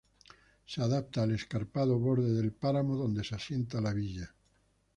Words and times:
Se 0.65 0.81
adapta 0.81 1.21
al 1.21 1.29
escarpado 1.35 1.99
borde 1.99 2.33
del 2.33 2.51
páramo 2.53 2.95
donde 2.95 3.23
se 3.23 3.35
asienta 3.35 3.81
la 3.81 3.93
villa. 3.93 4.33